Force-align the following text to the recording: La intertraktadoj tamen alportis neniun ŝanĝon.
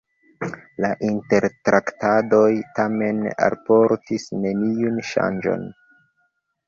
La 0.83 0.87
intertraktadoj 1.07 2.49
tamen 2.79 3.21
alportis 3.49 4.27
neniun 4.47 4.99
ŝanĝon. 5.11 5.69